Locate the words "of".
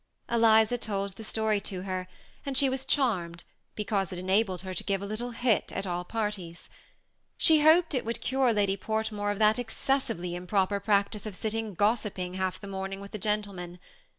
9.29-9.37, 11.27-11.35